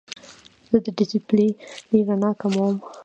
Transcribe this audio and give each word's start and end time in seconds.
زه 0.69 0.77
د 0.85 0.87
ډیسپلې 0.97 1.47
رڼا 2.07 2.31
کموم. 2.41 2.75